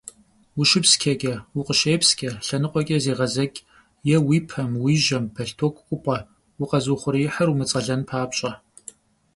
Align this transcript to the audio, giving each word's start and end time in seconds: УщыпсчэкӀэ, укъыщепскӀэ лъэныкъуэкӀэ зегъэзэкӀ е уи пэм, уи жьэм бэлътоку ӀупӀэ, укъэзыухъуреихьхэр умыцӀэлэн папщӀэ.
УщыпсчэкӀэ, 0.59 1.33
укъыщепскӀэ 1.59 2.31
лъэныкъуэкӀэ 2.45 2.97
зегъэзэкӀ 3.05 3.63
е 4.15 4.17
уи 4.27 4.39
пэм, 4.49 4.71
уи 4.83 4.93
жьэм 5.03 5.25
бэлътоку 5.33 5.83
ӀупӀэ, 5.87 6.17
укъэзыухъуреихьхэр 6.61 7.49
умыцӀэлэн 7.51 8.01
папщӀэ. 8.09 8.51